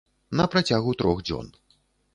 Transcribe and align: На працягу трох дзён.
На 0.39 0.47
працягу 0.55 0.95
трох 1.03 1.23
дзён. 1.29 1.55